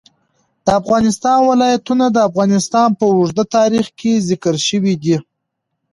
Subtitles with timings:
[0.65, 5.15] د افغانستان ولايتونه د افغانستان په اوږده تاریخ کې ذکر شوی دی.